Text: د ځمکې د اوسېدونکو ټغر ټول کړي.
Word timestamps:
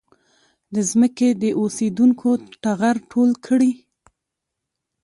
د 0.73 0.75
ځمکې 0.89 1.29
د 1.41 1.43
اوسېدونکو 1.59 2.29
ټغر 2.63 2.95
ټول 3.11 3.29
کړي. 3.45 3.71